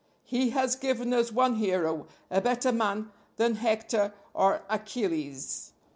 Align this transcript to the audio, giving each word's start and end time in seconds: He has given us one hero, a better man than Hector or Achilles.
He 0.23 0.49
has 0.49 0.75
given 0.75 1.13
us 1.13 1.31
one 1.31 1.57
hero, 1.57 2.07
a 2.31 2.41
better 2.41 2.71
man 2.71 3.11
than 3.35 3.53
Hector 3.57 4.15
or 4.33 4.63
Achilles. 4.67 5.73